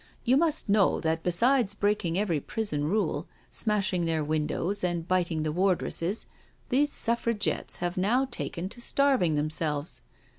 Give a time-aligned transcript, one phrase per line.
[0.25, 5.07] You must know that be sides breaking every prison rule, smashing their win dows, and
[5.07, 6.25] biting the wardresses,
[6.69, 10.01] these Suffragettes have now taken to starving themselves.